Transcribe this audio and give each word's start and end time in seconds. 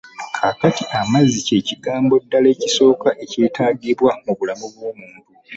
Kaakati 0.35 0.83
amazzi 0.99 1.37
kye 1.47 1.59
kigambo 1.67 2.13
ddala 2.23 2.47
ekisooka 2.55 3.09
ekyetaagibwa 3.23 4.11
mu 4.23 4.31
bulamu 4.37 4.65
obulungi 4.69 5.21